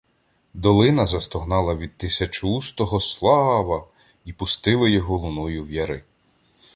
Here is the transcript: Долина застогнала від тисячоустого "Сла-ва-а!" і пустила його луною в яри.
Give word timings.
Долина 0.53 1.05
застогнала 1.05 1.75
від 1.75 1.97
тисячоустого 1.97 2.99
"Сла-ва-а!" 2.99 3.83
і 4.25 4.33
пустила 4.33 4.89
його 4.89 5.17
луною 5.17 5.63
в 5.63 5.71
яри. 5.71 6.03